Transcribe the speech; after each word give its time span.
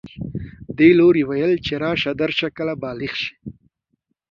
دې 0.77 0.89
لوري 0.99 1.23
ویل 1.29 1.53
چې 1.65 1.73
راشه 1.83 2.11
درشه 2.21 2.47
کله 2.57 2.73
بالغ 2.81 3.11
شي 3.21 3.33